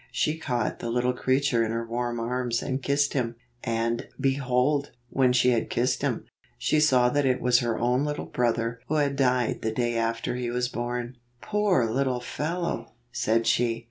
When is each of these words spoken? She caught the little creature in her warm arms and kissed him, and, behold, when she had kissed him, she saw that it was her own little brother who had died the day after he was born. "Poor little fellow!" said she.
She 0.11 0.39
caught 0.39 0.79
the 0.79 0.89
little 0.89 1.13
creature 1.13 1.63
in 1.63 1.69
her 1.69 1.85
warm 1.85 2.19
arms 2.19 2.63
and 2.63 2.81
kissed 2.81 3.13
him, 3.13 3.35
and, 3.63 4.07
behold, 4.19 4.89
when 5.11 5.31
she 5.31 5.51
had 5.51 5.69
kissed 5.69 6.01
him, 6.01 6.25
she 6.57 6.79
saw 6.79 7.09
that 7.09 7.23
it 7.27 7.39
was 7.39 7.59
her 7.59 7.77
own 7.77 8.03
little 8.03 8.25
brother 8.25 8.79
who 8.87 8.95
had 8.95 9.15
died 9.15 9.61
the 9.61 9.69
day 9.71 9.95
after 9.95 10.35
he 10.35 10.49
was 10.49 10.69
born. 10.69 11.17
"Poor 11.39 11.85
little 11.85 12.19
fellow!" 12.19 12.93
said 13.11 13.45
she. 13.45 13.79